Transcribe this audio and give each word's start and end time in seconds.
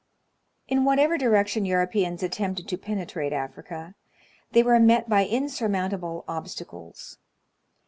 In 0.67 0.83
whatever 0.83 1.15
direction 1.15 1.63
Europeans 1.63 2.23
attempted 2.23 2.67
to 2.69 2.75
penetrate 2.79 3.31
Africa, 3.33 3.93
they 4.49 4.63
were 4.63 4.79
met 4.79 5.07
by 5.07 5.27
insurmountable 5.27 6.25
obstacles. 6.27 7.19